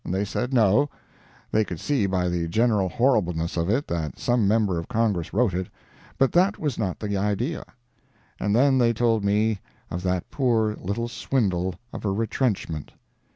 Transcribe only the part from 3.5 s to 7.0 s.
of it that some member of Congress wrote it, but that was not